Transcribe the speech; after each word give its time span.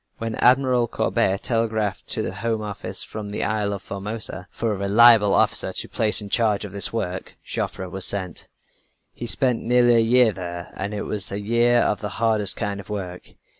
When 0.17 0.33
Admiral 0.37 0.87
Courbet 0.87 1.43
telegraphed 1.43 2.07
to 2.07 2.23
the 2.23 2.33
Home 2.33 2.63
Office 2.63 3.03
from 3.03 3.29
the 3.29 3.43
Isle 3.43 3.71
of 3.71 3.83
Formosa 3.83 4.47
for 4.49 4.73
a 4.73 4.75
reliable 4.75 5.35
officer 5.35 5.71
to 5.73 5.87
place 5.87 6.21
in 6.21 6.29
charge 6.31 6.65
of 6.65 6.71
this 6.71 6.91
work, 6.91 7.37
Joffre 7.45 7.87
was 7.87 8.07
sent. 8.07 8.47
He 9.13 9.27
spent 9.27 9.61
nearly 9.61 9.93
a 9.97 9.99
year 9.99 10.31
there 10.31 10.73
and 10.75 10.95
it 10.95 11.03
was 11.03 11.31
a 11.31 11.39
year 11.39 11.81
of 11.81 12.01
the 12.01 12.09
hardest 12.17 12.55
kind 12.55 12.79
of 12.79 12.89
work. 12.89 13.35